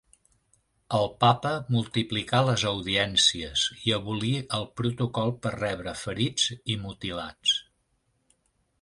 [0.99, 7.59] El Papa multiplicà les audiències i abolí el protocol per rebre ferits i mutilats.